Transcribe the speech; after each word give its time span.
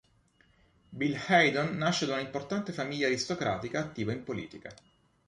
Bill 0.89 1.15
Haydon 1.27 1.75
nasce 1.77 2.07
da 2.07 2.15
un'importante 2.15 2.71
famiglia 2.73 3.05
aristocratica 3.05 3.81
attiva 3.81 4.11
in 4.11 4.23
politica. 4.23 4.73